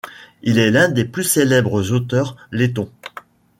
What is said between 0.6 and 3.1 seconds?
l'un des plus célèbres auteurs lettons.